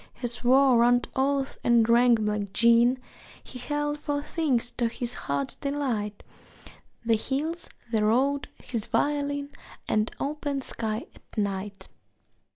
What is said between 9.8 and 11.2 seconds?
An open sky